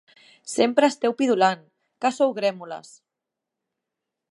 [0.53, 1.61] Sempre esteu pidolant,
[2.05, 2.89] que sou grémoles!